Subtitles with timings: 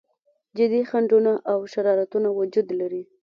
[0.57, 3.03] جدي خنډونه او شرارتونه وجود لري.